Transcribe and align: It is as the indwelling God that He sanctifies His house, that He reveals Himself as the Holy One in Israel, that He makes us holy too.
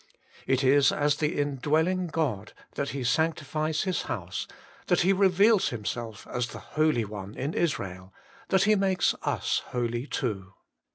It 0.47 0.63
is 0.63 0.91
as 0.91 1.17
the 1.17 1.37
indwelling 1.39 2.07
God 2.07 2.53
that 2.73 2.89
He 2.89 3.03
sanctifies 3.03 3.83
His 3.83 4.01
house, 4.01 4.47
that 4.87 5.01
He 5.01 5.13
reveals 5.13 5.69
Himself 5.69 6.25
as 6.25 6.47
the 6.47 6.57
Holy 6.73 7.05
One 7.05 7.35
in 7.35 7.53
Israel, 7.53 8.11
that 8.47 8.63
He 8.63 8.73
makes 8.73 9.13
us 9.21 9.61
holy 9.67 10.07
too. 10.07 10.55